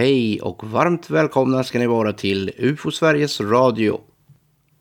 [0.00, 4.00] Hej och varmt välkomna ska ni vara till UFO Sveriges Radio.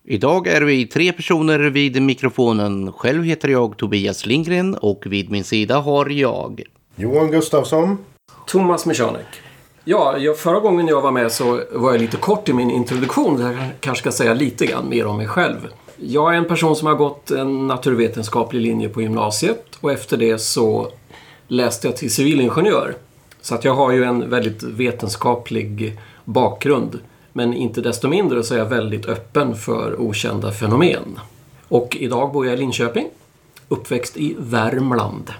[0.03, 2.91] Idag är vi tre personer vid mikrofonen.
[2.91, 6.63] Själv heter jag Tobias Lindgren och vid min sida har jag...
[6.95, 7.97] Johan Gustafsson.
[8.47, 9.25] Thomas Michanek.
[9.83, 13.41] Ja, jag, förra gången jag var med så var jag lite kort i min introduktion.
[13.41, 15.67] Jag kanske ska säga lite grann mer om mig själv.
[15.97, 20.37] Jag är en person som har gått en naturvetenskaplig linje på gymnasiet och efter det
[20.37, 20.87] så
[21.47, 22.95] läste jag till civilingenjör.
[23.41, 26.99] Så att jag har ju en väldigt vetenskaplig bakgrund.
[27.33, 31.19] Men inte desto mindre så är jag väldigt öppen för okända fenomen.
[31.67, 33.07] Och idag bor jag i Linköping.
[33.67, 35.33] Uppväxt i Värmland.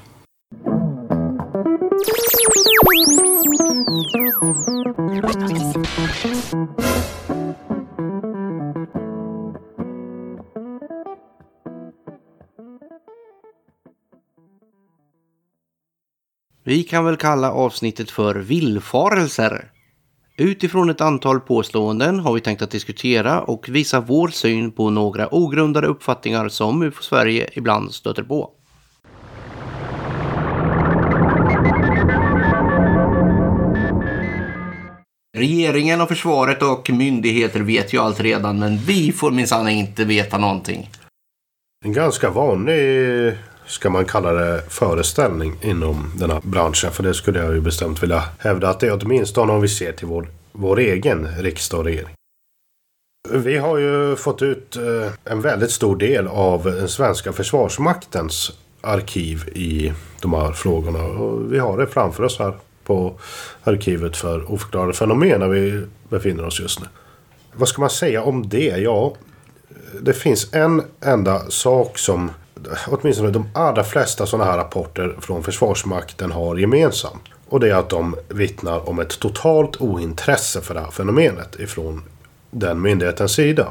[16.69, 19.71] Vi kan väl kalla avsnittet för villfarelser.
[20.37, 25.35] Utifrån ett antal påståenden har vi tänkt att diskutera och visa vår syn på några
[25.35, 28.51] ogrundade uppfattningar som UFO Sverige ibland stöter på.
[35.37, 40.37] Regeringen och försvaret och myndigheter vet ju allt redan men vi får minsann inte veta
[40.37, 40.89] någonting.
[41.85, 43.37] En ganska vanlig,
[43.69, 46.91] ska man kalla det, föreställning inom den här branschen.
[46.91, 49.91] För det skulle jag ju bestämt vilja hävda att det är åtminstone om vi ser
[49.91, 52.15] till vår, vår egen riksdag och regering.
[53.29, 59.49] Vi har ju fått ut eh, en väldigt stor del av den svenska försvarsmaktens arkiv
[59.55, 61.03] i de här frågorna.
[61.03, 62.53] Och vi har det framför oss här
[62.83, 63.19] på
[63.63, 66.87] arkivet för oförklarade fenomen där vi befinner oss just nu.
[67.53, 68.77] Vad ska man säga om det?
[68.77, 69.13] Ja,
[70.01, 72.31] det finns en enda sak som
[72.87, 77.21] åtminstone de allra flesta sådana här rapporter från Försvarsmakten har gemensamt.
[77.49, 82.03] Och det är att de vittnar om ett totalt ointresse för det här fenomenet ifrån
[82.51, 83.67] den myndighetens sida.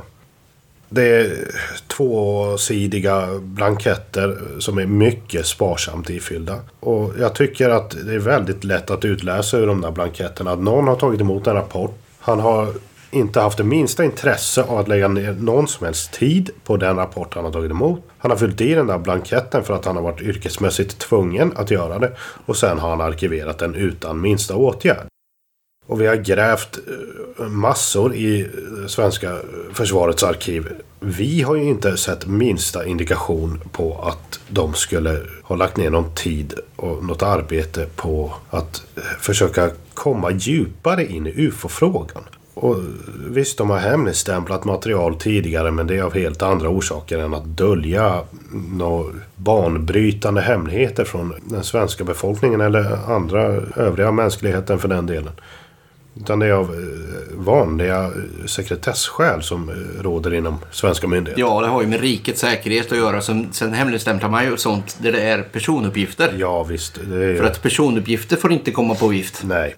[0.89, 1.49] Det är
[1.87, 6.57] tvåsidiga blanketter som är mycket sparsamt ifyllda.
[6.81, 10.59] Och jag tycker att det är väldigt lätt att utläsa ur de där blanketterna att
[10.59, 11.99] någon har tagit emot en rapport.
[12.19, 12.75] Han har
[13.11, 16.97] inte haft det minsta intresse av att lägga ner någon som helst tid på den
[16.97, 18.03] rapport han har tagit emot.
[18.19, 21.71] Han har fyllt i den där blanketten för att han har varit yrkesmässigt tvungen att
[21.71, 22.13] göra det.
[22.47, 25.07] Och sen har han arkiverat den utan minsta åtgärd.
[25.87, 26.79] Och vi har grävt
[27.39, 29.39] eh, massor i eh, svenska eh,
[29.73, 30.69] försvarets arkiv.
[31.01, 36.15] Vi har ju inte sett minsta indikation på att de skulle ha lagt ner någon
[36.15, 38.83] tid och något arbete på att
[39.21, 42.23] försöka komma djupare in i UFO-frågan.
[42.61, 42.77] Och
[43.31, 47.45] visst, de har hemligstämplat material tidigare men det är av helt andra orsaker än att
[47.45, 48.23] dölja
[48.73, 53.43] några banbrytande hemligheter från den svenska befolkningen eller andra
[53.77, 55.33] övriga mänskligheten för den delen.
[56.21, 56.87] Utan det är av
[57.35, 58.11] vanliga
[58.47, 59.71] sekretessskäl som
[60.01, 61.41] råder inom svenska myndigheter.
[61.41, 63.21] Ja, det har ju med rikets säkerhet att göra.
[63.21, 66.35] Sen, sen hemligstämplar man ju sånt där det är personuppgifter.
[66.39, 66.99] Ja, visst.
[66.99, 67.37] Är...
[67.37, 69.43] För att personuppgifter får inte komma på vift.
[69.45, 69.77] Nej.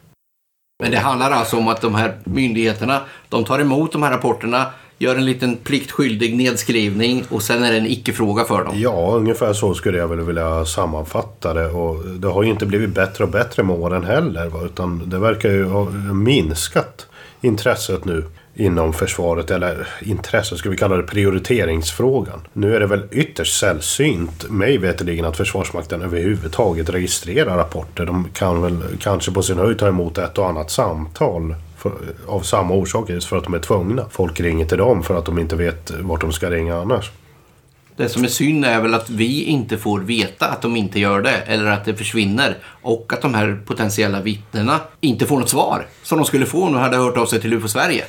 [0.80, 4.66] Men det handlar alltså om att de här myndigheterna, de tar emot de här rapporterna,
[4.98, 8.74] gör en liten pliktskyldig nedskrivning och sen är det en icke-fråga för dem.
[8.76, 11.66] Ja, ungefär så skulle jag väl vilja sammanfatta det.
[11.66, 14.66] Och det har ju inte blivit bättre och bättre med åren heller.
[14.66, 17.06] Utan det verkar ju ha minskat
[17.40, 18.24] intresset nu
[18.54, 19.50] inom försvaret.
[19.50, 22.40] Eller intresse, ska vi kalla det prioriteringsfrågan.
[22.52, 28.06] Nu är det väl ytterst sällsynt, mig veterligen, att Försvarsmakten överhuvudtaget registrerar rapporter.
[28.06, 31.92] De kan väl kanske på sin höjd ta emot ett och annat samtal för,
[32.26, 34.04] av samma orsak, just för att de är tvungna.
[34.10, 37.10] Folk ringer till dem för att de inte vet vart de ska ringa annars.
[37.96, 41.22] Det som är synd är väl att vi inte får veta att de inte gör
[41.22, 45.86] det eller att det försvinner och att de här potentiella vittnena inte får något svar
[46.02, 48.04] som de skulle få om de hade hört av sig till UFO Sverige.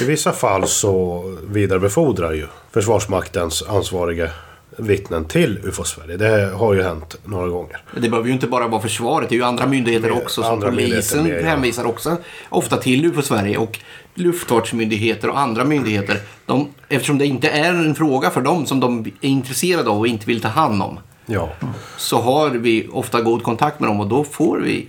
[0.00, 4.30] I vissa fall så vidarebefordrar ju Försvarsmaktens ansvariga
[4.78, 6.16] vittnen till UFO Sverige.
[6.16, 7.82] Det har ju hänt några gånger.
[8.00, 10.42] Det behöver ju inte bara vara försvaret, det är ju andra myndigheter Med, också.
[10.42, 11.46] Som polisen med, ja.
[11.46, 12.16] hänvisar också
[12.48, 13.78] ofta till UFO Sverige och
[14.14, 16.20] luftfartsmyndigheter och andra myndigheter.
[16.46, 20.06] De, eftersom det inte är en fråga för dem som de är intresserade av och
[20.06, 20.98] inte vill ta hand om.
[21.26, 21.50] Ja.
[21.96, 24.88] Så har vi ofta god kontakt med dem och då får vi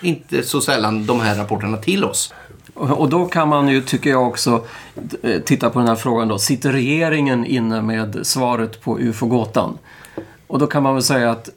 [0.00, 2.34] inte så sällan de här rapporterna till oss.
[2.90, 4.64] Och då kan man ju, tycker jag också,
[5.22, 6.38] eh, titta på den här frågan då.
[6.38, 9.78] Sitter regeringen inne med svaret på UFO-gåtan?
[10.46, 11.48] Och då kan man väl säga att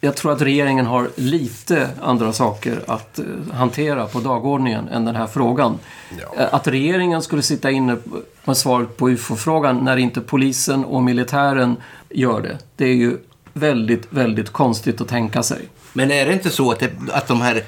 [0.00, 5.16] jag tror att regeringen har lite andra saker att eh, hantera på dagordningen än den
[5.16, 5.78] här frågan.
[6.20, 6.42] Ja.
[6.42, 7.96] Eh, Att regeringen skulle sitta inne
[8.44, 11.76] med svaret på UFO-frågan när inte polisen och militären
[12.10, 12.58] gör det.
[12.76, 13.16] Det är ju
[13.52, 15.68] väldigt, väldigt konstigt att tänka sig.
[15.92, 17.62] Men är det inte så att, det, att de här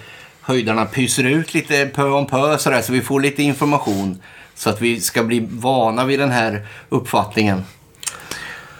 [0.44, 4.19] höjdarna pyser ut lite pö om pö sådär, så vi får lite information.
[4.55, 7.64] Så att vi ska bli vana vid den här uppfattningen.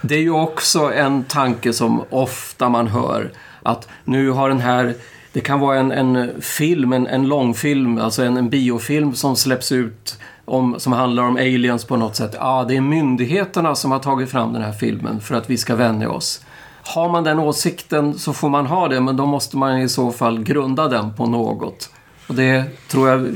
[0.01, 3.31] Det är ju också en tanke som ofta man hör.
[3.63, 4.95] Att nu har den här
[5.35, 9.71] det kan vara en, en film, en, en långfilm, alltså en, en biofilm som släpps
[9.71, 12.35] ut om, som handlar om aliens på något sätt.
[12.39, 15.75] Ja, det är myndigheterna som har tagit fram den här filmen för att vi ska
[15.75, 16.45] vänja oss.
[16.87, 20.11] Har man den åsikten så får man ha det, men då måste man i så
[20.11, 21.89] fall grunda den på något.
[22.27, 23.35] Och det tror jag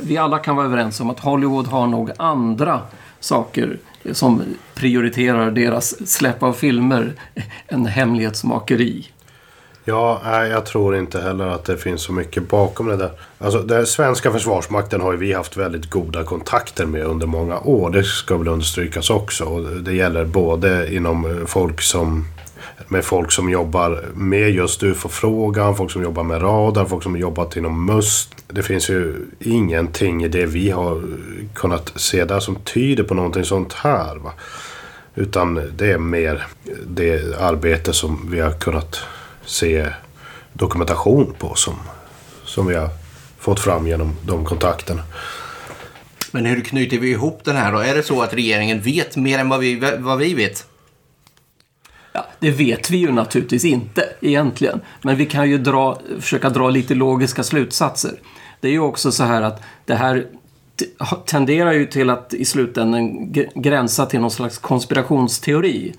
[0.00, 2.80] vi alla kan vara överens om att Hollywood har nog andra
[3.20, 3.78] saker
[4.12, 4.42] som
[4.74, 7.12] prioriterar deras släpp av filmer
[7.68, 9.08] än hemlighetsmakeri.
[9.84, 13.10] Ja, nej, jag tror inte heller att det finns så mycket bakom det där.
[13.38, 17.90] Alltså, den svenska försvarsmakten har ju vi haft väldigt goda kontakter med under många år.
[17.90, 19.44] Det ska väl understrykas också.
[19.44, 22.26] Och det gäller både inom folk som
[22.88, 27.56] med folk som jobbar med just UFO-frågan, folk som jobbar med radar, folk som jobbat
[27.56, 28.34] inom MUST.
[28.48, 31.02] Det finns ju ingenting i det vi har
[31.54, 34.16] kunnat se där som tyder på någonting sånt här.
[34.16, 34.32] Va?
[35.14, 36.46] Utan det är mer
[36.86, 39.00] det arbete som vi har kunnat
[39.44, 39.86] se
[40.52, 41.74] dokumentation på som,
[42.44, 42.88] som vi har
[43.38, 45.02] fått fram genom de kontakterna.
[46.30, 47.78] Men hur knyter vi ihop den här då?
[47.78, 50.66] Är det så att regeringen vet mer än vad vi, vad vi vet?
[52.12, 54.80] Ja, det vet vi ju naturligtvis inte egentligen.
[55.02, 58.12] Men vi kan ju dra, försöka dra lite logiska slutsatser.
[58.60, 60.26] Det är ju också så här att det här
[61.26, 65.94] tenderar ju till att i slutändan gränsa till någon slags konspirationsteori.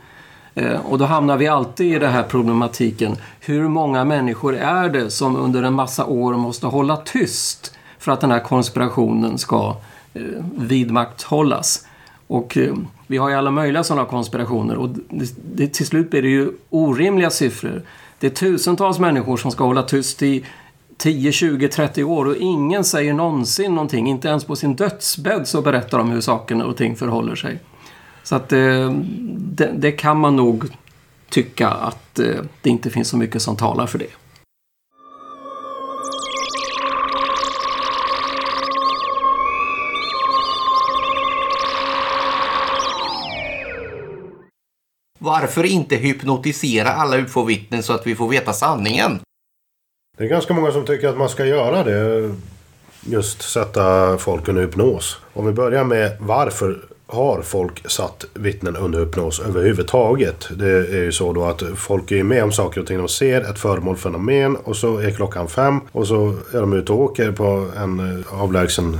[0.56, 3.15] Eh, och då hamnar vi alltid i den här problematiken.
[3.39, 8.21] Hur många människor är det som under en massa år måste hålla tyst för att
[8.21, 9.75] den här konspirationen ska
[10.13, 10.21] eh,
[10.57, 11.88] vidmakthållas?
[12.27, 12.74] Och eh,
[13.13, 16.51] vi har ju alla möjliga sådana konspirationer och det, det, till slut blir det ju
[16.69, 17.81] orimliga siffror.
[18.19, 20.45] Det är tusentals människor som ska hålla tyst i
[20.98, 24.07] 10, 20, 30 år och ingen säger någonsin någonting.
[24.07, 27.60] Inte ens på sin dödsbädd så berättar de hur sakerna och ting förhåller sig.
[28.24, 28.92] Så att eh,
[29.30, 30.65] det, det, kan man nog
[31.30, 32.25] tycka att eh,
[32.62, 34.23] det inte finns så mycket som talar för det.
[45.34, 49.20] Varför inte hypnotisera alla ufo-vittnen så att vi får veta sanningen?
[50.18, 52.32] Det är ganska många som tycker att man ska göra det.
[53.02, 55.18] Just sätta folk under hypnos.
[55.34, 60.50] Om vi börjar med varför har folk satt vittnen under hypnos överhuvudtaget.
[60.56, 62.98] Det är ju så då att folk är med om saker och ting.
[62.98, 66.92] De ser ett föremål, fenomen och så är klockan fem och så är de ute
[66.92, 69.00] och åker på en eh, avlägsen eh,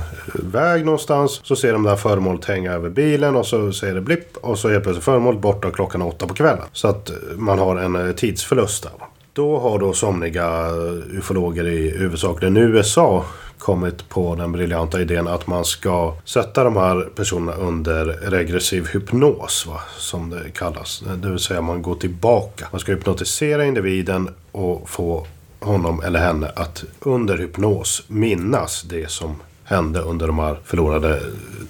[0.52, 1.40] väg någonstans.
[1.44, 4.58] Så ser de det här föremålet hänga över bilen och så säger det blipp och
[4.58, 6.64] så är plötsligt föremålet borta klockan åtta på kvällen.
[6.72, 8.92] Så att eh, man har en tidsförlust där.
[9.32, 10.70] Då har då somliga
[11.12, 13.24] ufologer i huvudsakligen USA
[13.58, 19.66] kommit på den briljanta idén att man ska sätta de här personerna under regressiv hypnos,
[19.66, 21.04] va, som det kallas.
[21.22, 22.68] Det vill säga man går tillbaka.
[22.70, 25.26] Man ska hypnotisera individen och få
[25.60, 31.20] honom eller henne att under hypnos minnas det som hände under de här förlorade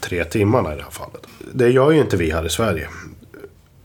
[0.01, 1.23] tre timmarna i det här fallet.
[1.53, 2.89] Det gör ju inte vi här i Sverige.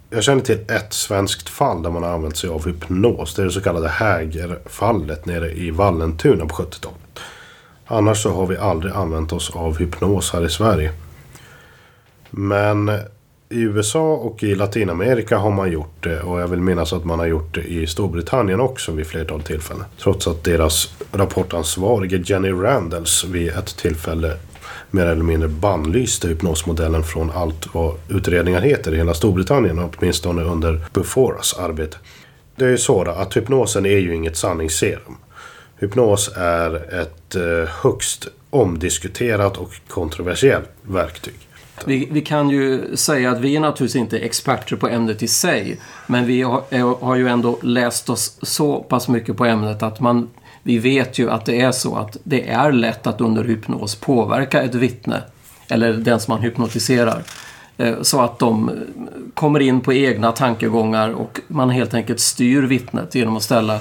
[0.10, 3.36] Jag känner till ett svenskt fall där man har använt sig av hypnos.
[3.36, 7.00] Det är det så kallade Hägerfallet nere i Vallentuna på 70-talet.
[7.92, 10.92] Annars så har vi aldrig använt oss av hypnos här i Sverige.
[12.30, 12.90] Men
[13.50, 17.20] i USA och i Latinamerika har man gjort det och jag vill minnas att man
[17.20, 19.86] har gjort det i Storbritannien också vid flertal tillfällen.
[19.98, 24.38] Trots att deras rapportansvarige Jenny Randalls vid ett tillfälle
[24.92, 30.86] mer eller mindre bannlyste hypnosmodellen från allt vad utredningar heter i hela Storbritannien, åtminstone under
[30.94, 31.98] Buforas arbete.
[32.56, 35.18] Det är ju så att hypnosen är ju inget sanningsserum.
[35.80, 41.34] Hypnos är ett eh, högst omdiskuterat och kontroversiellt verktyg.
[41.86, 45.80] Vi, vi, kan ju säga att vi är naturligtvis inte experter på ämnet i sig.
[46.08, 50.00] Men vi har, eh, har, ju ändå läst oss så pass mycket på ämnet att
[50.00, 50.30] man,
[50.64, 54.62] vi vet ju att det är så att det är lätt att under hypnos påverka
[54.62, 55.22] ett vittne.
[55.70, 57.24] Eller den som man hypnotiserar.
[57.78, 58.72] Eh, så att de
[59.34, 63.80] kommer in på egna tankegångar och man helt enkelt styr vittnet genom att ställa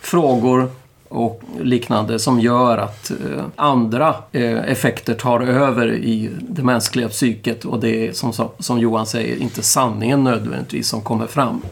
[0.00, 0.70] frågor
[1.10, 7.64] och liknande som gör att eh, andra eh, effekter tar över i det mänskliga psyket
[7.64, 11.62] och det är som, som Johan säger inte sanningen nödvändigtvis som kommer fram.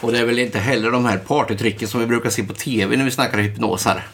[0.00, 2.96] Och det är väl inte heller de här partytricken som vi brukar se på TV
[2.96, 4.06] när vi snackar hypnosar?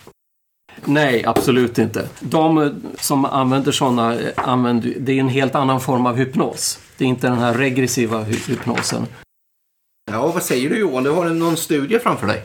[0.84, 2.08] Nej, absolut inte.
[2.20, 6.78] De som använder sådana, använder, det är en helt annan form av hypnos.
[6.96, 9.06] Det är inte den här regressiva hypnosen.
[10.10, 11.04] Ja, vad säger du Johan?
[11.04, 12.42] Du har någon studie framför dig?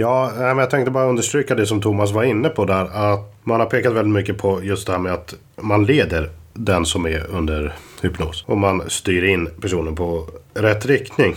[0.00, 2.84] Ja, jag tänkte bara understryka det som Thomas var inne på där.
[2.84, 6.86] Att man har pekat väldigt mycket på just det här med att man leder den
[6.86, 8.44] som är under hypnos.
[8.46, 11.34] Och man styr in personen på rätt riktning.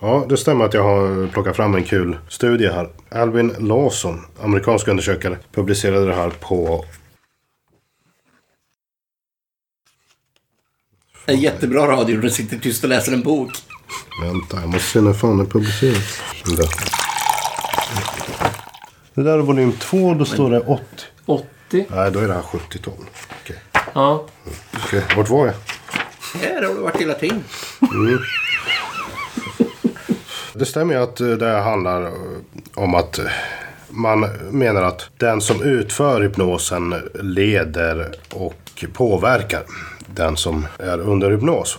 [0.00, 2.88] Ja, det stämmer att jag har plockat fram en kul studie här.
[3.08, 6.84] Alvin Lawson, amerikansk undersökare, publicerade det här på...
[11.26, 13.50] En jättebra radio du sitter tyst och läser en bok.
[14.22, 16.20] Vänta, jag måste se när fan den publiceras.
[19.14, 20.84] Det där är volym 2, då står det 80.
[21.26, 21.44] 80?
[21.90, 22.94] Nej, då är det här 70-tal.
[23.42, 23.56] Okej,
[23.94, 24.26] Ja.
[24.84, 25.54] Okej, vart var jag?
[26.40, 27.44] Här har du varit hela tiden.
[30.54, 32.10] Det stämmer ju att eh, det handlar eh,
[32.74, 33.24] om att eh,
[33.88, 39.62] man menar att den som utför hypnosen leder och påverkar
[40.06, 41.78] den som är under hypnos.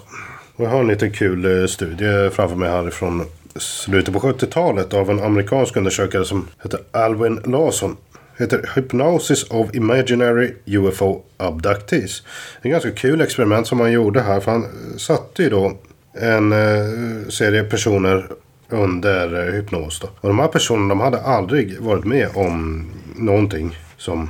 [0.56, 3.26] Och jag har en liten kul studie framför mig här från
[3.56, 7.98] slutet på 70-talet av en amerikansk undersökare som heter Alvin Lawson.
[8.38, 12.24] Heter Hypnosis of Imaginary UFO Abductees.
[12.62, 14.40] Det är ett ganska kul experiment som han gjorde här.
[14.40, 14.66] För han
[14.98, 15.78] satte ju då
[16.14, 18.28] en eh, serie personer
[18.70, 20.00] under eh, hypnos.
[20.00, 20.08] Då.
[20.22, 24.30] Och de här personerna de hade aldrig varit med om någonting som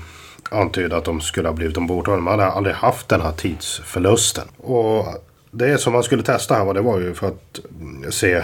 [0.49, 2.17] antydde att de skulle ha blivit ombordtagna.
[2.17, 4.47] De hade aldrig haft den här tidsförlusten.
[4.57, 5.05] Och
[5.51, 7.59] det som man skulle testa här var, det var ju för att
[8.13, 8.43] se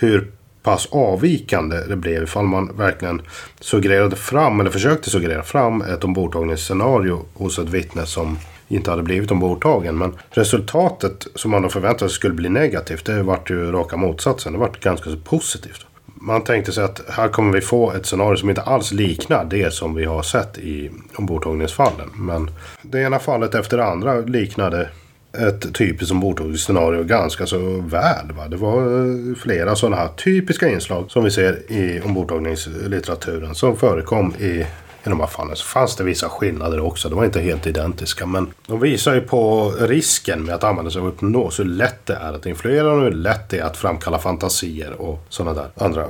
[0.00, 0.30] hur
[0.62, 3.22] pass avvikande det blev ifall man verkligen
[3.60, 8.38] suggererade fram eller försökte suggerera fram ett ombordtagningsscenario hos ett vittne som
[8.68, 9.98] inte hade blivit ombordtagen.
[9.98, 14.52] Men resultatet som man då förväntade sig skulle bli negativt det vart ju raka motsatsen.
[14.52, 15.86] Det vart ganska så positivt.
[16.04, 19.74] Man tänkte sig att här kommer vi få ett scenario som inte alls liknar det
[19.74, 22.10] som vi har sett i ombordtagningsfallen.
[22.14, 22.50] Men
[22.82, 24.88] det ena fallet efter det andra liknade
[25.32, 28.32] ett typiskt ombordtagningsscenario ganska så väl.
[28.36, 28.48] Va?
[28.48, 34.34] Det var eh, flera sådana här typiska inslag som vi ser i ombordtagningslitteraturen som förekom
[34.38, 34.66] i
[35.04, 37.08] i de här fallen så fanns det vissa skillnader också.
[37.08, 38.26] De var inte helt identiska.
[38.26, 41.60] Men de visar ju på risken med att använda sig av hypnos.
[41.60, 45.24] Hur lätt det är att influera och hur lätt det är att framkalla fantasier och
[45.28, 46.08] sådana där andra eh,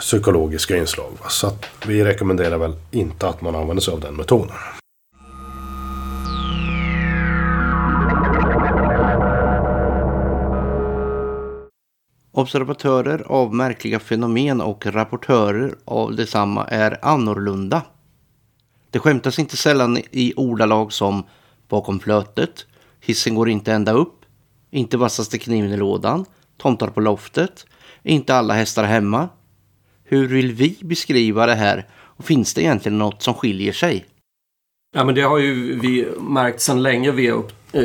[0.00, 1.10] psykologiska inslag.
[1.22, 1.28] va.
[1.28, 4.52] Så att vi rekommenderar väl inte att man använder sig av den metoden.
[12.36, 17.82] Observatörer av märkliga fenomen och rapportörer av detsamma är annorlunda.
[18.90, 21.24] Det skämtas inte sällan i ordalag som
[21.68, 22.66] bakom flötet,
[23.00, 24.24] hissen går inte ända upp,
[24.70, 26.24] inte vassaste kniven i lådan,
[26.56, 27.66] tomtar på loftet,
[28.02, 29.28] inte alla hästar hemma.
[30.04, 34.06] Hur vill vi beskriva det här och finns det egentligen något som skiljer sig?
[34.94, 37.82] Ja, men det har ju vi märkt sedan länge vi har upp, Eh,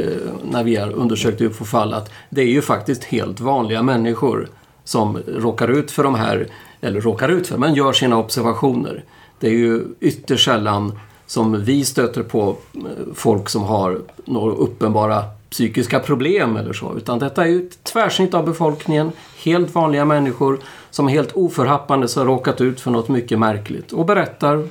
[0.51, 4.48] när vi har undersökt UFO-fall att det är ju faktiskt helt vanliga människor
[4.83, 6.48] som råkar ut för de här,
[6.81, 9.03] eller råkar ut för, men gör sina observationer.
[9.39, 12.81] Det är ju ytterst sällan som vi stöter på eh,
[13.13, 16.98] folk som har några uppenbara psykiska problem eller så.
[16.98, 19.12] Utan detta är ju ett tvärsnitt av befolkningen.
[19.43, 24.67] Helt vanliga människor som helt oförhappande har råkat ut för något mycket märkligt och berättar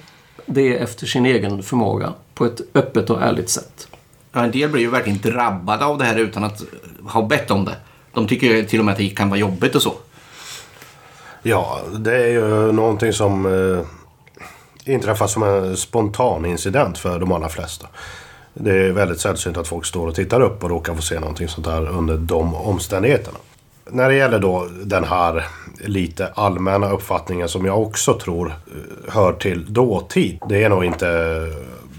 [0.46, 3.89] det efter sin egen förmåga på ett öppet och ärligt sätt.
[4.32, 6.62] Ja, en del blir ju verkligen drabbade av det här utan att
[7.04, 7.76] ha bett om det.
[8.12, 9.94] De tycker till och med att det kan vara jobbigt och så.
[11.42, 13.84] Ja, det är ju någonting som eh,
[14.92, 17.86] inträffar som en spontan incident för de allra flesta.
[18.54, 21.48] Det är väldigt sällsynt att folk står och tittar upp och råkar få se någonting
[21.48, 23.38] sånt här under de omständigheterna.
[23.90, 25.46] När det gäller då den här
[25.80, 30.38] lite allmänna uppfattningen som jag också tror eh, hör till dåtid.
[30.48, 31.06] Det är nog inte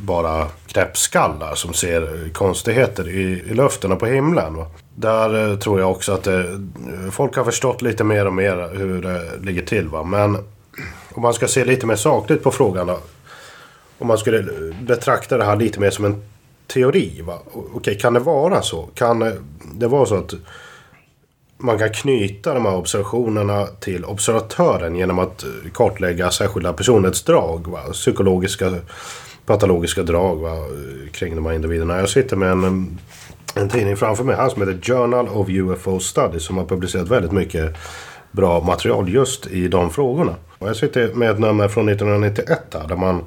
[0.01, 4.55] bara knäppskallar som ser konstigheter i, i luften och på himlen.
[4.55, 4.67] Va?
[4.95, 6.45] Där eh, tror jag också att det,
[7.11, 9.87] folk har förstått lite mer och mer hur det ligger till.
[9.87, 10.03] Va?
[10.03, 10.37] Men
[11.13, 12.99] om man ska se lite mer sakligt på frågan då.
[13.99, 16.23] Om man skulle eh, betrakta det här lite mer som en
[16.67, 17.21] teori.
[17.21, 17.39] Va?
[17.73, 18.89] Okej, kan det vara så?
[18.93, 19.19] Kan
[19.73, 20.33] det vara så att
[21.57, 27.67] man kan knyta de här observationerna till observatören genom att kartlägga särskilda personlighetsdrag.
[27.67, 27.79] Va?
[27.91, 28.73] Psykologiska,
[29.45, 30.57] patologiska drag va?
[31.11, 31.99] kring de här individerna.
[31.99, 32.99] Jag sitter med en,
[33.55, 37.31] en tidning framför mig här som heter Journal of UFO Studies som har publicerat väldigt
[37.31, 37.75] mycket
[38.31, 40.35] bra material just i de frågorna.
[40.57, 43.23] Och jag sitter med ett nummer från 1991 här, där man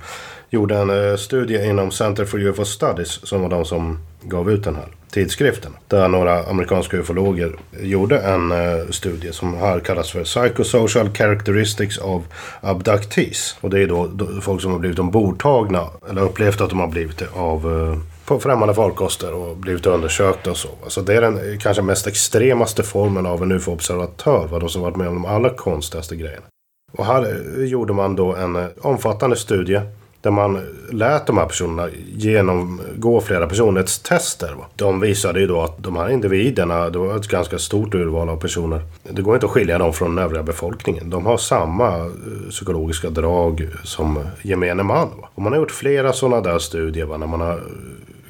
[0.55, 4.65] gjorde en eh, studie inom Center for UFO Studies som var de som gav ut
[4.65, 5.73] den här tidskriften.
[5.89, 12.23] Där några amerikanska ufologer gjorde en eh, studie som här kallas för Psychosocial Characteristics of
[12.61, 13.57] Abductees.
[13.61, 14.11] Och det är då,
[14.43, 18.41] folk som har blivit ombordtagna eller upplevt att de har blivit det av eh, på
[18.41, 20.69] främmande farkoster och blivit undersökta och så.
[20.87, 24.47] Så det är den kanske mest extremaste formen av en ufo-observatör.
[24.51, 26.47] Vad de som varit med om de allra konstigaste grejerna.
[26.93, 29.81] Och här gjorde man då en omfattande studie
[30.25, 34.57] där man lät de här personerna genomgå flera personlighetstester.
[34.77, 38.37] De visade ju då att de här individerna, det var ett ganska stort urval av
[38.37, 38.83] personer.
[39.11, 41.11] Det går inte att skilja dem från den övriga befolkningen.
[41.11, 45.09] De har samma eh, psykologiska drag som gemene man.
[45.35, 47.59] Och man har gjort flera sådana där studier när man har eh,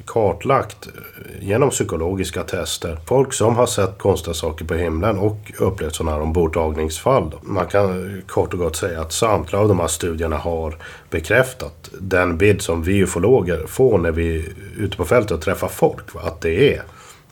[0.05, 5.95] kartlagt eh, genom psykologiska tester folk som har sett konstiga saker på himlen och upplevt
[5.95, 7.31] sådana här ombordtagningsfall.
[7.41, 10.77] Man kan eh, kort och gott säga att samtliga av de här studierna har
[11.09, 14.45] bekräftat den bild som vi ufologer får när vi är
[14.77, 16.05] ute på fältet och träffar folk.
[16.15, 16.83] Att det är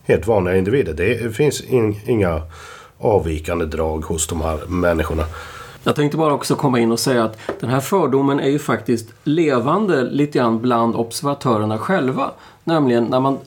[0.03, 0.93] helt vanliga individer.
[0.93, 2.41] Det finns in, inga
[2.97, 5.23] avvikande drag hos de här människorna.
[5.83, 9.13] Jag tänkte bara också komma in och säga att den här fördomen är ju faktiskt
[9.23, 12.31] levande lite grann bland observatörerna själva.
[12.63, 13.37] Nämligen när man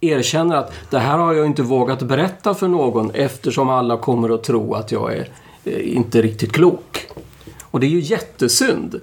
[0.00, 4.44] erkänner att det här har jag inte vågat berätta för någon eftersom alla kommer att
[4.44, 5.28] tro att jag är
[5.64, 7.06] eh, inte riktigt klok.
[7.62, 9.00] Och det är ju jättesynd.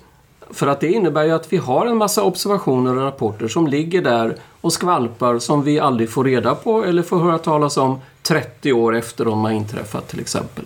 [0.52, 4.02] För att det innebär ju att vi har en massa observationer och rapporter som ligger
[4.02, 8.74] där och skvalpar som vi aldrig får reda på eller får höra talas om 30
[8.74, 10.66] år efter de har inträffat till exempel.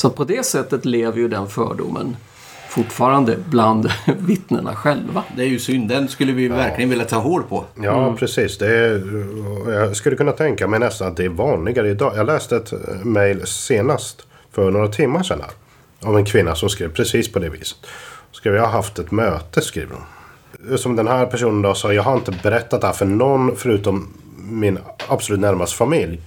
[0.00, 2.16] Så på det sättet lever ju den fördomen
[2.68, 5.24] fortfarande bland vittnena själva.
[5.36, 5.88] Det är ju synd.
[5.88, 6.56] Den skulle vi ja.
[6.56, 7.64] verkligen vilja ta hål på.
[7.82, 8.16] Ja, mm.
[8.16, 8.58] precis.
[8.58, 9.02] Det är,
[9.72, 12.12] jag skulle kunna tänka mig nästan att det är vanligare idag.
[12.16, 12.72] Jag läste ett
[13.04, 15.40] mejl senast för några timmar sedan.
[15.40, 15.50] Här,
[16.08, 17.78] av en kvinna som skrev precis på det viset.
[18.32, 20.78] Skrev jag har haft ett möte, skriver hon.
[20.78, 24.12] Som den här personen då sa, jag har inte berättat det här för någon förutom
[24.36, 24.78] min
[25.08, 26.20] absolut närmaste familj.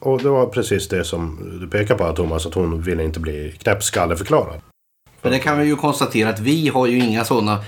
[0.00, 3.54] Och det var precis det som du pekar på Thomas, att hon ville inte bli
[3.62, 4.60] knäppskalleförklarad.
[5.22, 7.58] För det kan vi ju konstatera att vi har ju inga sådana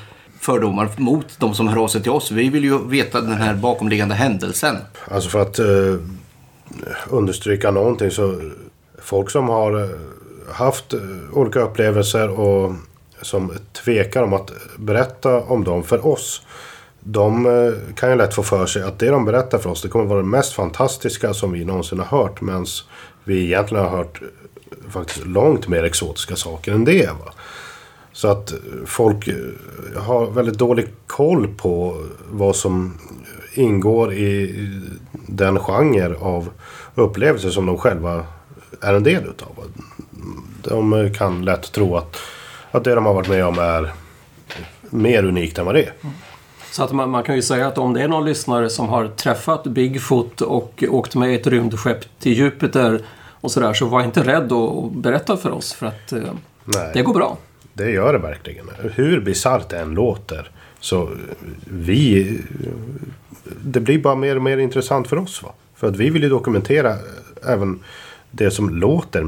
[0.41, 2.31] fördomar mot de som hör av sig till oss.
[2.31, 4.77] Vi vill ju veta den här bakomliggande händelsen.
[5.09, 5.67] Alltså för att eh,
[7.09, 8.41] understryka någonting så
[9.03, 9.91] folk som har eh,
[10.53, 11.01] haft eh,
[11.33, 12.75] olika upplevelser och
[13.23, 13.53] som
[13.85, 16.43] tvekar om att berätta om dem för oss.
[17.01, 19.89] De eh, kan ju lätt få för sig att det de berättar för oss det
[19.89, 22.41] kommer vara det mest fantastiska som vi någonsin har hört.
[22.41, 22.67] Medan
[23.25, 27.07] vi egentligen har hört eh, faktiskt långt mer exotiska saker än det.
[27.07, 27.33] Va?
[28.13, 29.29] Så att eh, folk
[29.97, 32.99] har väldigt dålig koll på vad som
[33.55, 34.69] ingår i
[35.13, 36.51] den genre av
[36.95, 38.25] upplevelser som de själva
[38.81, 39.49] är en del utav.
[40.63, 42.17] De kan lätt tro att,
[42.71, 43.93] att det de har varit med om är
[44.91, 45.93] mer unikt än vad det är.
[46.03, 46.15] Mm.
[46.71, 49.09] Så att man, man, kan ju säga att om det är någon lyssnare som har
[49.09, 53.03] träffat Bigfoot och åkt med ett rymdskepp till Jupiter
[53.41, 56.23] och sådär så var inte rädd att berätta för oss för att eh,
[56.95, 57.39] det går bra.
[57.73, 58.67] Det gör det verkligen.
[58.95, 61.11] Hur bisarrt det än låter så
[61.65, 62.41] vi...
[63.63, 65.43] Det blir bara mer och mer intressant för oss.
[65.43, 65.53] Va?
[65.75, 66.97] För att vi vill ju dokumentera
[67.47, 67.79] även
[68.31, 69.27] det som låter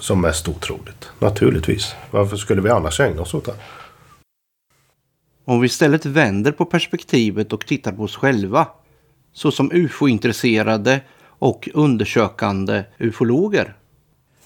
[0.00, 1.08] som mest otroligt.
[1.18, 1.94] Naturligtvis.
[2.10, 3.54] Varför skulle vi annars ägna oss åt det?
[5.44, 8.68] Om vi istället vänder på perspektivet och tittar på oss själva,
[9.32, 13.76] såsom ufo-intresserade och undersökande ufologer?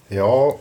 [0.09, 0.59] Ja,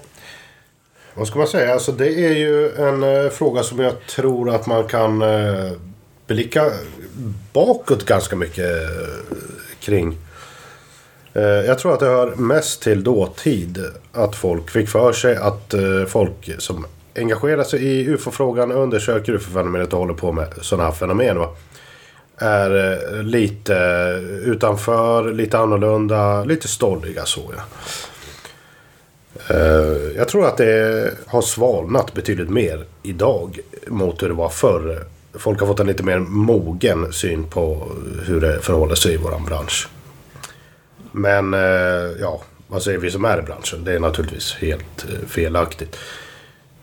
[1.13, 1.73] vad ska man säga?
[1.73, 5.71] Alltså det är ju en eh, fråga som jag tror att man kan eh,
[6.27, 6.71] blicka
[7.53, 9.37] bakåt ganska mycket eh,
[9.79, 10.17] kring.
[11.33, 13.79] Eh, jag tror att det hör mest till dåtid
[14.11, 16.85] att folk fick för sig att eh, folk som
[17.15, 21.39] engagerar sig i ufo-frågan, undersöker ufo-fenomenet och håller på med sådana här fenomen.
[21.39, 21.55] Va?
[22.37, 23.75] Är eh, lite
[24.43, 27.63] utanför, lite annorlunda, lite stolliga så ja.
[29.49, 35.05] Eh, jag tror att det har svalnat betydligt mer idag mot hur det var förr.
[35.33, 37.91] Folk har fått en lite mer mogen syn på
[38.25, 39.87] hur det förhåller sig i våran bransch.
[41.11, 43.83] Men eh, ja, vad säger vi som är i branschen?
[43.83, 45.97] Det är naturligtvis helt felaktigt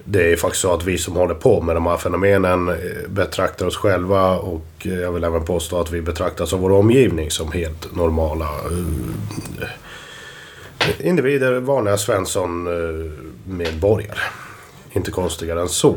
[0.05, 2.75] det är faktiskt så att vi som håller på med de här fenomenen eh,
[3.09, 7.31] betraktar oss själva och eh, jag vill även påstå att vi betraktas av vår omgivning
[7.31, 9.69] som helt normala eh,
[11.01, 14.19] individer, vanliga Svensson-medborgare.
[14.93, 15.97] Inte konstigare än så.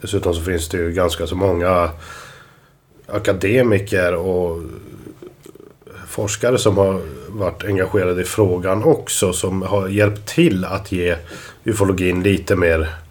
[0.00, 1.90] Dessutom så finns det ju ganska så många
[3.06, 4.60] akademiker och
[6.08, 9.32] forskare som har varit engagerade i frågan också.
[9.32, 11.16] Som har hjälpt till att ge
[11.64, 13.01] ufologin lite mer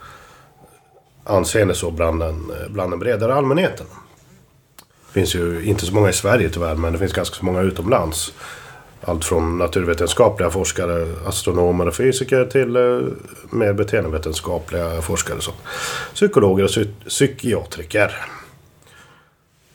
[1.31, 3.85] anseende så bland den, bland den bredare allmänheten.
[5.07, 7.61] Det finns ju inte så många i Sverige tyvärr, men det finns ganska så många
[7.61, 8.33] utomlands.
[9.03, 13.01] Allt från naturvetenskapliga forskare, astronomer och fysiker till eh,
[13.49, 15.53] mer beteendevetenskapliga forskare som
[16.13, 16.69] psykologer och
[17.07, 18.15] psykiatriker.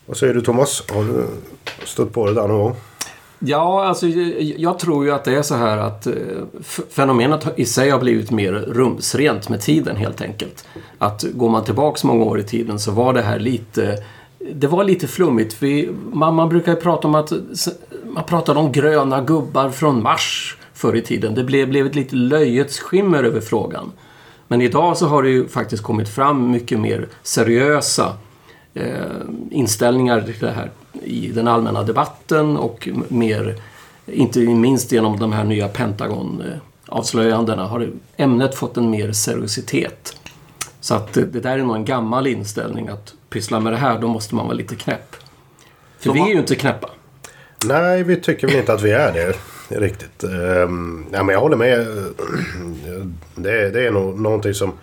[0.07, 0.83] Vad säger du Thomas?
[0.91, 1.27] Har du
[1.85, 2.77] stött på det där någon gång?
[3.47, 4.07] Ja, alltså
[4.57, 6.13] jag tror ju att det är så här att eh,
[6.91, 10.65] fenomenet i sig har blivit mer rumsrent med tiden helt enkelt.
[10.99, 13.99] Att går man tillbaks många år i tiden så var det här lite
[14.53, 15.63] det var lite flummigt.
[15.63, 17.33] Vi, man, man brukar ju prata om att
[18.05, 21.35] man pratade om gröna gubbar från Mars förr i tiden.
[21.35, 23.93] Det blev, blev ett lite löjets skimmer över frågan.
[24.49, 28.13] Men idag så har det ju faktiskt kommit fram mycket mer seriösa
[29.51, 30.71] inställningar till det här
[31.05, 33.57] i den allmänna debatten och mer,
[34.07, 40.17] inte minst genom de här nya Pentagon-avslöjandena, har ämnet fått en mer seriositet.
[40.81, 44.09] Så att det, där är nog en gammal inställning att pyssla med det här, då
[44.09, 45.17] måste man vara lite knäpp.
[45.99, 46.91] För vi är ju inte knäppa.
[47.65, 49.35] Nej, vi tycker väl inte att vi är det
[49.69, 50.25] riktigt.
[50.25, 51.87] Um, ja, men jag håller med.
[53.35, 54.75] Det, det är nog någonting som eh,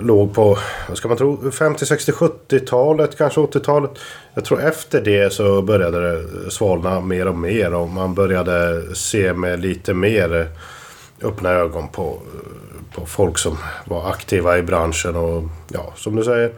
[0.00, 0.58] låg på,
[0.88, 3.90] vad ska man tro, 50, 60, 70-talet, kanske 80-talet.
[4.34, 9.32] Jag tror efter det så började det svalna mer och mer och man började se
[9.32, 15.16] med lite mer eh, öppna ögon på, eh, på folk som var aktiva i branschen
[15.16, 16.52] och ja, som du säger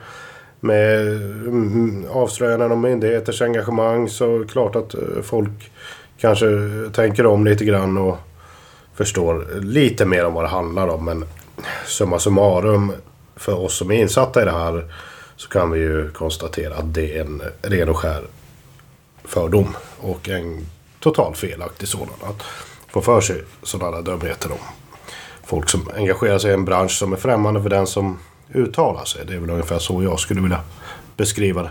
[0.61, 1.07] med
[1.47, 5.71] mm, avslöjanden om myndigheters engagemang så är det klart att eh, folk
[6.19, 6.47] kanske
[6.93, 8.19] tänker om lite grann och
[8.95, 11.05] förstår lite mer om vad det handlar om.
[11.05, 11.25] Men
[11.87, 12.93] summa summarum
[13.37, 14.93] för oss som är insatta i det här
[15.37, 18.25] så kan vi ju konstatera att det är en ren och skär
[19.25, 20.67] fördom och en
[21.01, 22.15] totalt felaktig sådan.
[22.23, 22.43] Att
[22.89, 24.59] få för sig sådana dumheter om
[25.45, 28.19] folk som engagerar sig i en bransch som är främmande för den som
[28.55, 29.27] uttalar sig.
[29.27, 30.61] Det är väl ungefär så jag skulle vilja
[31.17, 31.71] beskriva det.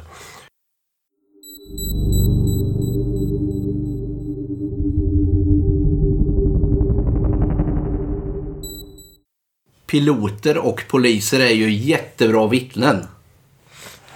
[9.96, 13.08] Piloter och poliser är ju jättebra vittnen.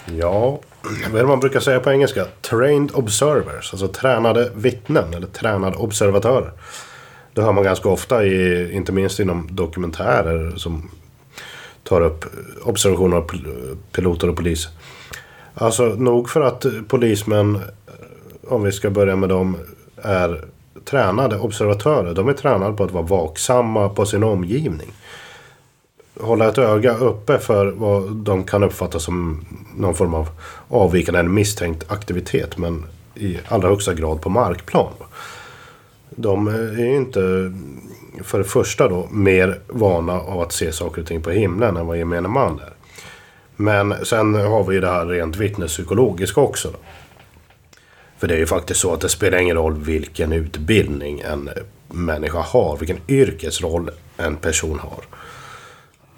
[0.06, 2.26] Ja, vad är det man brukar säga på engelska?
[2.42, 6.52] Trained observers, alltså tränade vittnen eller tränade observatörer.
[7.34, 10.90] Det hör man ganska ofta, i, inte minst inom dokumentärer som
[11.84, 12.26] tar upp
[12.64, 13.32] observationer av
[13.92, 14.72] piloter och poliser.
[15.54, 17.62] Alltså nog för att polismän,
[18.48, 19.58] om vi ska börja med dem,
[19.96, 20.46] är
[20.86, 22.14] tränade observatörer.
[22.14, 24.92] De är tränade på att vara vaksamma på sin omgivning.
[26.20, 30.30] Hålla ett öga uppe för vad de kan uppfatta som någon form av
[30.68, 32.58] avvikande eller misstänkt aktivitet.
[32.58, 34.94] Men i allra högsta grad på markplan.
[36.10, 37.54] De är ju inte
[38.24, 41.88] för det första då mer vana av att se saker och ting på himlen än
[41.88, 42.74] vad gemene man är.
[43.56, 46.72] Men sen har vi det här rent vittnespsykologiska också.
[46.72, 46.78] Då.
[48.18, 51.50] För det är ju faktiskt så att det spelar ingen roll vilken utbildning en
[51.88, 55.04] människa har, vilken yrkesroll en person har.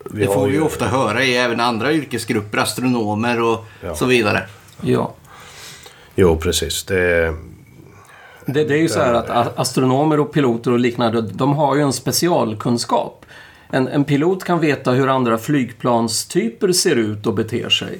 [0.10, 3.96] Vi det får vi ju ofta höra i även andra yrkesgrupper, astronomer och ja.
[3.96, 4.44] så vidare.
[4.82, 5.14] Ja.
[6.16, 6.84] Jo, precis.
[6.84, 7.34] Det,
[8.46, 11.82] det, det är ju så här att astronomer och piloter och liknande, de har ju
[11.82, 13.26] en specialkunskap.
[13.70, 18.00] En, en pilot kan veta hur andra flygplanstyper ser ut och beter sig.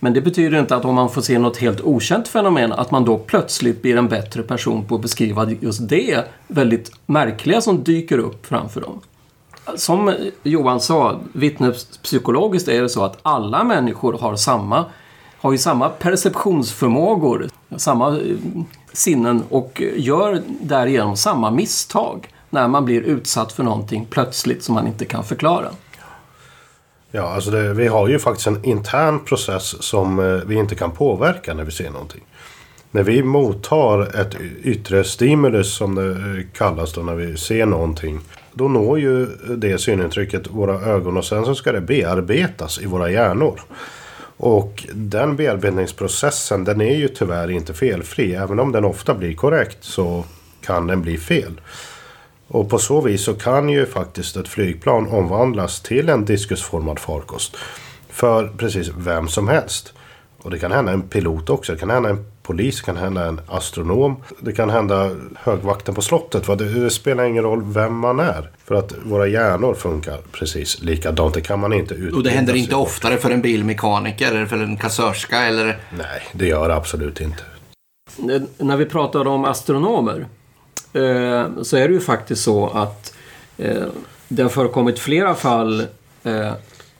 [0.00, 3.04] Men det betyder inte att om man får se något helt okänt fenomen att man
[3.04, 8.18] då plötsligt blir en bättre person på att beskriva just det väldigt märkliga som dyker
[8.18, 9.00] upp framför dem.
[9.76, 14.84] Som Johan sa, vittnespsykologiskt är det så att alla människor har samma
[15.40, 18.36] har ju samma perceptionsförmågor, samma eh,
[18.92, 24.86] sinnen och gör därigenom samma misstag när man blir utsatt för någonting plötsligt som man
[24.86, 25.68] inte kan förklara.
[27.10, 30.90] Ja, alltså det, vi har ju faktiskt en intern process som eh, vi inte kan
[30.90, 32.22] påverka när vi ser någonting.
[32.90, 38.20] När vi mottar ett yttre stimulus som det eh, kallas då när vi ser någonting.
[38.58, 43.10] Då når ju det synintrycket våra ögon och sen så ska det bearbetas i våra
[43.10, 43.60] hjärnor.
[44.36, 48.34] Och den bearbetningsprocessen den är ju tyvärr inte felfri.
[48.34, 50.24] Även om den ofta blir korrekt så
[50.60, 51.60] kan den bli fel.
[52.48, 57.56] Och på så vis så kan ju faktiskt ett flygplan omvandlas till en diskusformad farkost.
[58.08, 59.92] För precis vem som helst.
[60.38, 61.72] Och det kan hända en pilot också.
[61.72, 64.16] Det kan hända en polis, det kan hända en astronom.
[64.40, 66.58] Det kan hända högvakten på slottet.
[66.58, 68.50] Det, det spelar ingen roll vem man är.
[68.64, 71.34] För att våra hjärnor funkar precis likadant.
[71.34, 74.56] Det kan man inte utbilda Och det händer inte oftare för en bilmekaniker eller för
[74.56, 75.78] en kassörska eller?
[75.90, 77.42] Nej, det gör det absolut inte.
[78.58, 80.26] När vi pratar om astronomer
[80.92, 83.14] eh, så är det ju faktiskt så att
[83.58, 83.86] eh,
[84.28, 85.86] det har förekommit flera fall
[86.22, 86.52] eh,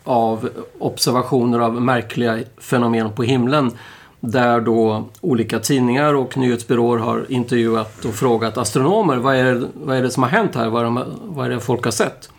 [0.05, 3.73] av observationer av märkliga fenomen på himlen
[4.21, 9.97] där då olika tidningar och nyhetsbyråer har intervjuat och frågat astronomer vad är, det, vad
[9.97, 10.69] är det som har hänt här?
[10.69, 12.31] Vad är, det, vad är det folk har sett?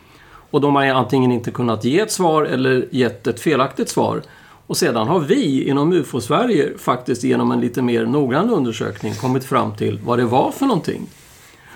[0.51, 4.21] Och de har antingen inte kunnat ge ett svar eller gett ett felaktigt svar.
[4.67, 9.75] Och sedan har vi inom UFO-Sverige faktiskt genom en lite mer noggrann undersökning kommit fram
[9.75, 11.09] till vad det var för någonting.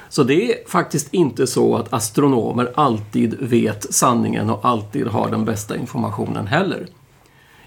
[0.09, 5.45] Så det är faktiskt inte så att astronomer alltid vet sanningen och alltid har den
[5.45, 6.87] bästa informationen heller.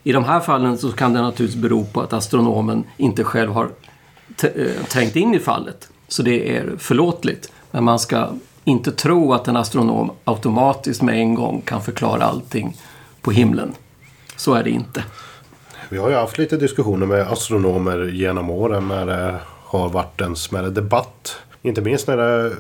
[0.06, 3.68] I de här fallen så kan det naturligtvis bero på att astronomen inte själv har
[4.42, 5.88] eh, trängt in i fallet.
[6.08, 7.52] Så det är förlåtligt.
[7.70, 8.28] Men man ska
[8.64, 12.76] inte tro att en astronom automatiskt med en gång kan förklara allting
[13.22, 13.72] på himlen.
[14.36, 15.04] Så är det inte.
[15.88, 20.36] Vi har ju haft lite diskussioner med astronomer genom åren när det har varit en
[20.36, 21.36] smärre debatt.
[21.62, 22.52] Inte minst när det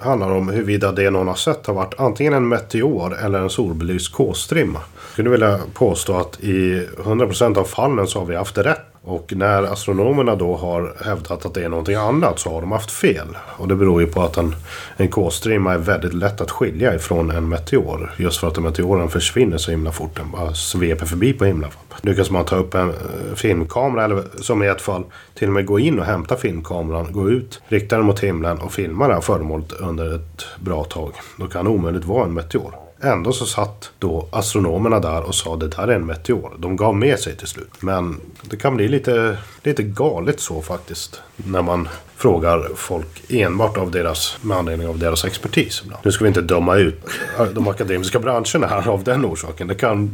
[0.00, 4.12] handlar om huruvida det någon har sett har varit antingen en meteor eller en solbelyst
[4.12, 4.78] K-strimma.
[4.78, 8.87] Jag skulle vilja påstå att i 100% av fallen så har vi haft rätt.
[9.02, 12.90] Och när astronomerna då har hävdat att det är någonting annat så har de haft
[12.90, 13.26] fel.
[13.56, 14.54] Och det beror ju på att en,
[14.96, 18.14] en K-strimma är väldigt lätt att skilja ifrån en meteor.
[18.16, 20.16] Just för att meteoren försvinner så himla fort.
[20.16, 21.70] Den bara sveper förbi på himlen.
[22.02, 22.94] Lyckas man ta upp en eh,
[23.34, 27.30] filmkamera, eller som i ett fall till och med gå in och hämta filmkameran, gå
[27.30, 31.12] ut, rikta den mot himlen och filma det här föremålet under ett bra tag.
[31.36, 32.87] Då kan det omöjligt vara en meteor.
[33.00, 36.52] Ändå så satt då astronomerna där och sa det där är en meteor.
[36.58, 37.72] De gav med sig till slut.
[37.80, 41.20] Men det kan bli lite, lite galet så faktiskt.
[41.36, 45.82] När man frågar folk enbart av deras, med anledning av deras expertis.
[46.02, 47.00] Nu ska vi inte döma ut
[47.38, 49.66] äh, de akademiska branscherna här av den orsaken.
[49.68, 50.10] Det kan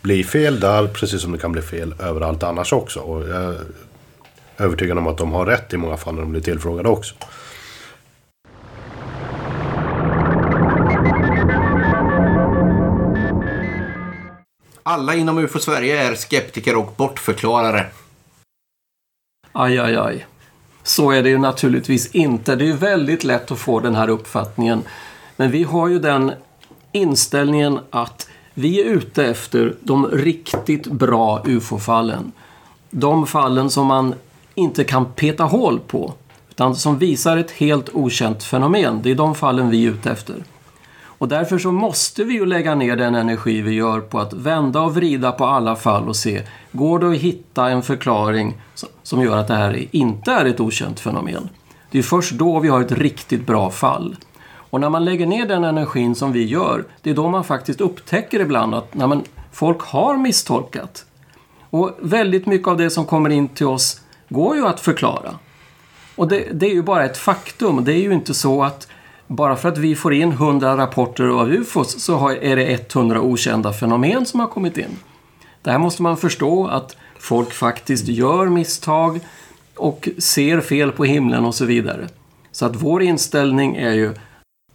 [0.00, 3.00] bli fel där precis som det kan bli fel överallt annars också.
[3.00, 3.60] Och jag är
[4.58, 7.14] övertygad om att de har rätt i många fall när de blir tillfrågade också.
[14.94, 17.86] Alla inom UFO Sverige är skeptiker och bortförklarare.
[19.52, 20.26] Aj, aj, aj.
[20.82, 22.56] Så är det ju naturligtvis inte.
[22.56, 24.82] Det är väldigt lätt att få den här uppfattningen.
[25.36, 26.32] Men vi har ju den
[26.92, 32.32] inställningen att vi är ute efter de riktigt bra UFO-fallen.
[32.90, 34.14] De fallen som man
[34.54, 36.14] inte kan peta hål på.
[36.50, 39.00] Utan som visar ett helt okänt fenomen.
[39.02, 40.44] Det är de fallen vi är ute efter.
[41.24, 44.80] Och därför så måste vi ju lägga ner den energi vi gör på att vända
[44.80, 48.60] och vrida på alla fall och se, går det att hitta en förklaring
[49.02, 51.48] som gör att det här inte är ett okänt fenomen?
[51.90, 54.16] Det är först då vi har ett riktigt bra fall.
[54.46, 57.80] Och när man lägger ner den energin som vi gör, det är då man faktiskt
[57.80, 61.04] upptäcker ibland att nej, men, folk har misstolkat.
[61.70, 65.38] Och väldigt mycket av det som kommer in till oss går ju att förklara.
[66.16, 67.84] Och det, det är ju bara ett faktum.
[67.84, 68.88] Det är ju inte så att
[69.26, 73.72] bara för att vi får in 100 rapporter av UFOs så är det 100 okända
[73.72, 74.96] fenomen som har kommit in.
[75.62, 79.20] Där måste man förstå att folk faktiskt gör misstag
[79.76, 82.08] och ser fel på himlen och så vidare.
[82.52, 84.14] Så att vår inställning är ju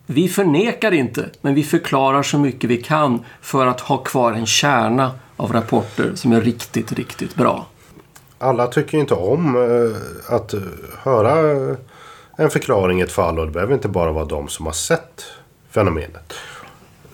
[0.05, 4.45] vi förnekar inte, men vi förklarar så mycket vi kan för att ha kvar en
[4.45, 7.65] kärna av rapporter som är riktigt, riktigt bra.
[8.37, 10.59] Alla tycker inte om eh, att eh,
[11.03, 11.31] höra
[12.39, 15.25] en förklaring i ett fall och det behöver inte bara vara de som har sett
[15.69, 16.33] fenomenet.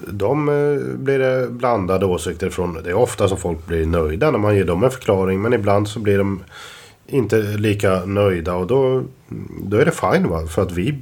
[0.08, 2.84] De eh, blir det blandade åsikter från.
[2.84, 5.88] Det är ofta som folk blir nöjda när man ger dem en förklaring men ibland
[5.88, 6.44] så blir de
[7.08, 9.04] inte lika nöjda och då,
[9.62, 10.48] då är det fine va?
[10.48, 11.02] För att vi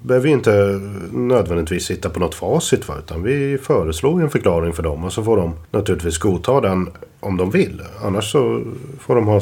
[0.00, 0.80] behöver ju inte
[1.12, 2.94] nödvändigtvis sitta på något facit va?
[2.98, 7.36] utan vi föreslår en förklaring för dem och så får de naturligtvis godta den om
[7.36, 7.82] de vill.
[8.02, 8.62] Annars så
[9.00, 9.40] får de ha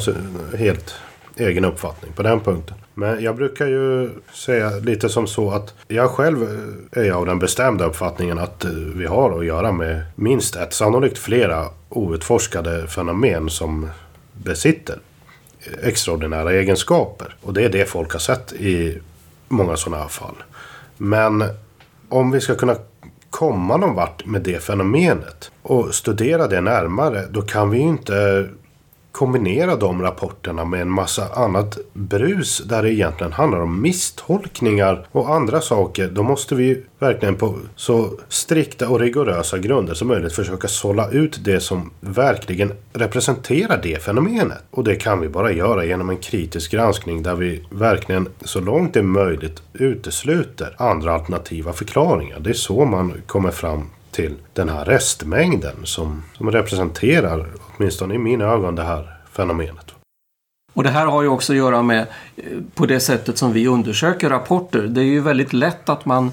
[0.57, 0.93] helt
[1.35, 2.77] egen uppfattning på den punkten.
[2.93, 6.43] Men jag brukar ju säga lite som så att jag själv
[6.91, 10.73] eh, är av den bestämda uppfattningen att eh, vi har att göra med minst ett,
[10.73, 13.89] sannolikt flera outforskade fenomen som
[14.33, 14.99] besitter
[15.59, 17.35] eh, extraordinära egenskaper.
[17.41, 18.97] Och det är det folk har sett i
[19.47, 20.35] många sådana här fall.
[20.97, 21.43] Men
[22.09, 22.75] om vi ska kunna
[23.29, 28.47] komma någon vart med det fenomenet och studera det närmare då kan vi ju inte
[29.13, 35.35] kombinera de rapporterna med en massa annat brus där det egentligen handlar om misstolkningar och
[35.35, 36.07] andra saker.
[36.07, 41.39] Då måste vi verkligen på så strikta och rigorösa grunder som möjligt försöka sålla ut
[41.45, 44.63] det som verkligen representerar det fenomenet.
[44.71, 48.93] Och det kan vi bara göra genom en kritisk granskning där vi verkligen så långt
[48.93, 52.39] det är möjligt utesluter andra alternativa förklaringar.
[52.39, 57.47] Det är så man kommer fram till den här restmängden som, som representerar,
[57.77, 59.93] åtminstone i mina ögon, det här fenomenet.
[60.73, 62.43] Och det här har ju också att göra med eh,
[62.75, 64.81] på det sättet som vi undersöker rapporter.
[64.81, 66.31] Det är ju väldigt lätt att man,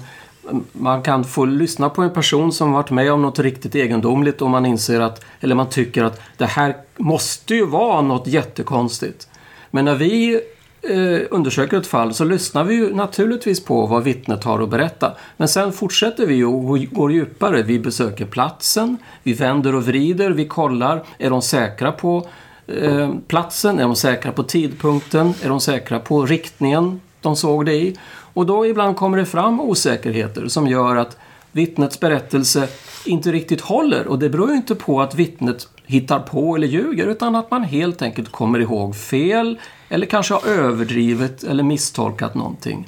[0.71, 4.49] man kan få lyssna på en person som varit med om något riktigt egendomligt och
[4.49, 9.27] man inser att, eller man tycker att det här måste ju vara något jättekonstigt.
[9.71, 10.41] Men när vi
[10.81, 15.11] eh, undersöker ett fall så lyssnar vi ju naturligtvis på vad vittnet har att berätta.
[15.37, 17.63] Men sen fortsätter vi och går djupare.
[17.63, 21.03] Vi besöker platsen, vi vänder och vrider, vi kollar.
[21.17, 22.27] Är de säkra på
[22.67, 23.79] eh, platsen?
[23.79, 25.33] Är de säkra på tidpunkten?
[25.43, 27.97] Är de säkra på riktningen de såg det i?
[28.33, 31.17] Och då ibland kommer det fram osäkerheter som gör att
[31.51, 32.67] vittnets berättelse
[33.05, 34.07] inte riktigt håller.
[34.07, 37.63] Och det beror ju inte på att vittnet hittar på eller ljuger utan att man
[37.63, 42.87] helt enkelt kommer ihåg fel eller kanske har överdrivit eller misstolkat någonting.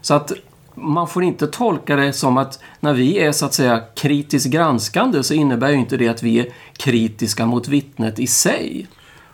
[0.00, 0.32] Så att
[0.74, 5.22] man får inte tolka det som att när vi är så att säga kritiskt granskande
[5.22, 8.86] så innebär ju inte det att vi är kritiska mot vittnet i sig.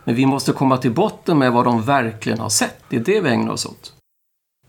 [0.03, 2.83] Men vi måste komma till botten med vad de verkligen har sett.
[2.89, 3.92] Det är det vi ägnar oss åt.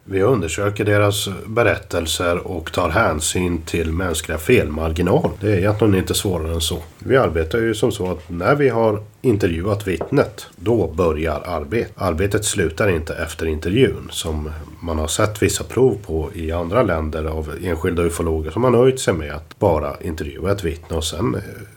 [0.06, 5.30] Vi undersöker deras berättelser och tar hänsyn till mänskliga felmarginal.
[5.40, 6.78] Det är egentligen inte svårare än så.
[6.98, 11.92] Vi arbetar ju som så att när vi har intervjuat vittnet, då börjar arbetet.
[11.96, 17.24] Arbetet slutar inte efter intervjun som man har sett vissa prov på i andra länder
[17.24, 21.36] av enskilda ufologer som har nöjt sig med att bara intervjua ett vittne och sen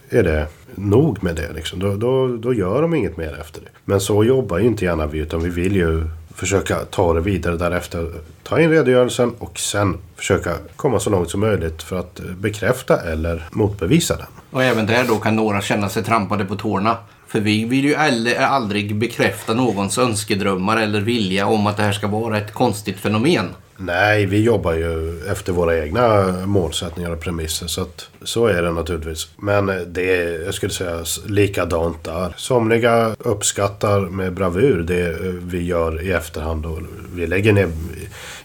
[0.10, 1.54] är det nog med det.
[1.56, 1.80] Liksom.
[1.80, 3.70] Då, då, då gör de inget mer efter det.
[3.86, 6.04] Men så jobbar ju inte gärna vi utan vi vill ju
[6.38, 8.12] försöka ta det vidare därefter.
[8.44, 13.44] Ta in redogörelsen och sen försöka komma så långt som möjligt för att bekräfta eller
[13.52, 14.28] motbevisa den.
[14.52, 16.98] Och även där då kan några känna sig trampade på tårna.
[17.28, 17.96] För vi vill ju
[18.40, 23.50] aldrig bekräfta någons önskedrömmar eller vilja om att det här ska vara ett konstigt fenomen.
[23.78, 27.68] Nej, vi jobbar ju efter våra egna målsättningar och premisser.
[27.68, 29.28] Så, att, så är det naturligtvis.
[29.38, 32.34] Men det är, jag skulle säga, likadant där.
[32.38, 36.66] Somliga uppskattar med bravur det eh, vi gör i efterhand.
[36.66, 36.80] Och
[37.14, 37.68] vi lägger ner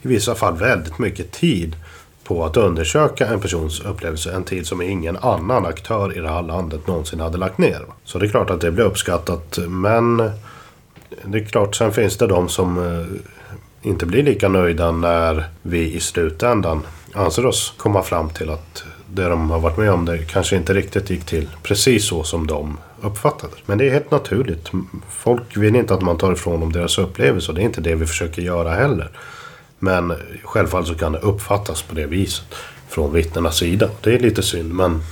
[0.03, 1.77] i vissa fall väldigt mycket tid
[2.25, 4.33] på att undersöka en persons upplevelse.
[4.33, 7.83] En tid som ingen annan aktör i det här landet någonsin hade lagt ner.
[8.05, 9.59] Så det är klart att det blir uppskattat.
[9.69, 10.17] Men
[11.25, 13.07] det är klart, sen finns det de som eh,
[13.83, 19.29] inte blir lika nöjda när vi i slutändan anser oss komma fram till att det
[19.29, 22.79] de har varit med om det kanske inte riktigt gick till precis så som de
[23.01, 24.71] uppfattade Men det är helt naturligt.
[25.11, 27.95] Folk vill inte att man tar ifrån dem deras upplevelse och det är inte det
[27.95, 29.11] vi försöker göra heller.
[29.79, 30.13] Men
[30.45, 32.55] självfallet så kan det uppfattas på det viset
[32.89, 33.89] från vittnenas sida.
[34.01, 35.03] Det är lite synd men...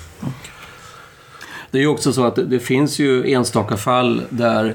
[1.71, 4.75] Det är ju också så att det finns ju enstaka fall där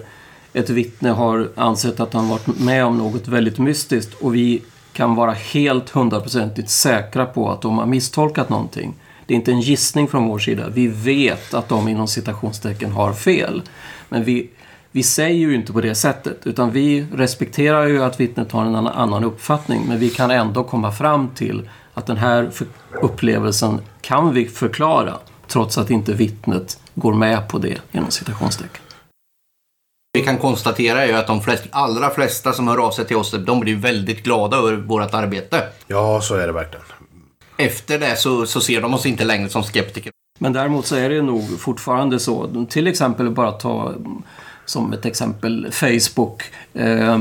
[0.55, 4.61] ett vittne har ansett att han varit med om något väldigt mystiskt och vi
[4.93, 8.93] kan vara helt hundraprocentigt säkra på att de har misstolkat någonting.
[9.25, 10.69] Det är inte en gissning från vår sida.
[10.69, 13.61] Vi vet att de inom citationstecken har fel.
[14.09, 14.49] Men vi,
[14.91, 18.75] vi säger ju inte på det sättet utan vi respekterar ju att vittnet har en
[18.75, 22.49] annan uppfattning men vi kan ändå komma fram till att den här
[23.01, 25.13] upplevelsen kan vi förklara
[25.47, 28.84] trots att inte vittnet går med på det inom citationstecken
[30.15, 33.15] vi kan konstatera är ju att de flest, allra flesta som hör av sig till
[33.15, 35.63] oss, de blir väldigt glada över vårt arbete.
[35.87, 36.85] Ja, så är det verkligen.
[37.57, 40.11] Efter det så, så ser de oss inte längre som skeptiker.
[40.39, 42.65] Men däremot så är det nog fortfarande så.
[42.69, 43.93] Till exempel bara ta
[44.65, 46.43] som ett exempel Facebook.
[46.73, 47.19] Eh,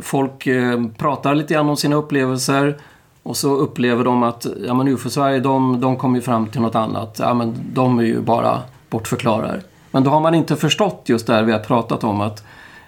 [0.00, 2.76] folk eh, pratar lite grann om sina upplevelser
[3.22, 6.74] och så upplever de att ja, men UFO-Sverige de, de kommer ju fram till något
[6.74, 7.16] annat.
[7.18, 9.62] Ja, men de är ju bara bortförklarar.
[9.92, 12.44] Men då har man inte förstått just det här vi har pratat om att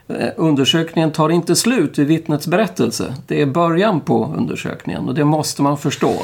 [0.09, 3.15] eh, undersökningen tar inte slut vid vittnets berättelse.
[3.27, 6.15] Det är början på undersökningen och det måste man förstå.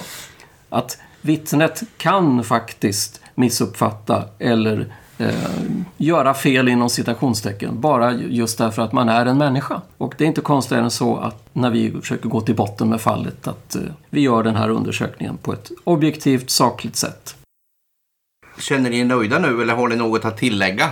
[0.69, 4.87] Att vittnet kan faktiskt missuppfatta eller
[5.19, 5.35] eh,
[5.97, 7.81] göra fel inom citationstecken.
[7.81, 9.81] Bara just därför att man är en människa.
[9.99, 13.01] Och det är inte konstigare än så att när vi försöker gå till botten med
[13.01, 17.37] fallet att eh, vi gör den här undersökningen på ett objektivt, sakligt sätt.
[18.61, 20.91] Känner ni er nöjda nu eller har ni något att tillägga?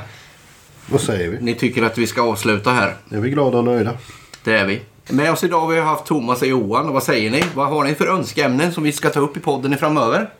[0.86, 1.38] Vad säger vi?
[1.40, 2.94] Ni tycker att vi ska avsluta här?
[3.10, 3.92] Är vi glada och nöjda?
[4.44, 4.80] Det är vi.
[5.08, 6.88] Med oss idag har vi haft Thomas och Johan.
[6.88, 7.44] Och vad säger ni?
[7.54, 10.30] Vad har ni för önskeämnen som vi ska ta upp i podden framöver?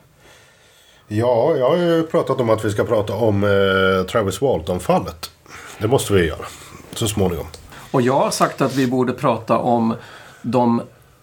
[1.08, 5.30] Ja, jag har ju pratat om att vi ska prata om eh, Travis Walton-fallet.
[5.78, 6.46] Det måste vi göra.
[6.92, 7.46] Så småningom.
[7.90, 9.94] Och jag har sagt att vi borde prata om
[10.42, 10.82] de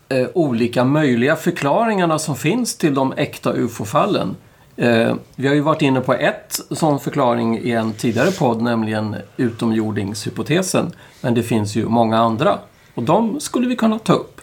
[0.09, 4.35] eh, olika möjliga förklaringarna som finns till de äkta UFO-fallen.
[4.77, 9.15] Eh, vi har ju varit inne på ett sån förklaring i en tidigare podd, nämligen
[9.37, 10.91] utomjordingshypotesen.
[11.21, 12.59] Men det finns ju många andra.
[12.93, 14.41] Och de skulle vi kunna ta upp.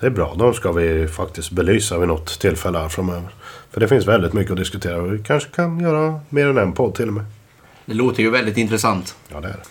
[0.00, 0.34] Det är bra.
[0.38, 3.28] De ska vi faktiskt belysa vid något tillfälle här framöver.
[3.70, 5.02] För det finns väldigt mycket att diskutera.
[5.02, 7.24] Vi kanske kan göra mer än en podd till och med.
[7.86, 9.16] Det låter ju väldigt intressant.
[9.28, 9.64] Ja, det är det.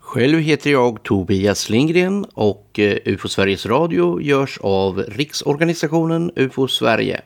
[0.00, 7.20] Själv heter jag Tobias Lindgren och eh, UFO Sveriges Radio görs av Riksorganisationen UFO Sverige.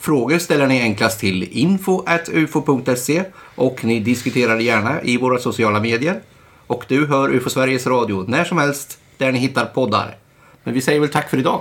[0.00, 3.24] Frågor ställer ni enklast till info.ufo.se
[3.54, 6.20] och ni diskuterar gärna i våra sociala medier.
[6.66, 10.16] Och du hör UFO Sveriges Radio när som helst där ni hittar poddar.
[10.64, 11.60] Men vi säger väl tack för idag.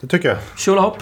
[0.00, 0.38] Det tycker jag.
[0.56, 0.98] Tjolahopp!